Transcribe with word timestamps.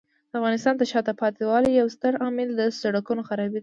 د 0.29 0.33
افغانستان 0.39 0.73
د 0.77 0.83
شاته 0.91 1.13
پاتې 1.21 1.41
والي 1.49 1.71
یو 1.73 1.87
ستر 1.95 2.13
عامل 2.23 2.49
د 2.59 2.61
سړکونو 2.81 3.21
خرابي 3.27 3.53
دی. 3.59 3.59